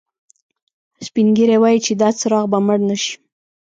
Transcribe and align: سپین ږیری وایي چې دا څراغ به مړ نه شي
سپین 1.05 1.27
ږیری 1.35 1.57
وایي 1.61 1.79
چې 1.85 1.93
دا 2.01 2.09
څراغ 2.19 2.45
به 2.51 2.59
مړ 2.65 2.77
نه 2.89 2.95
شي 3.03 3.13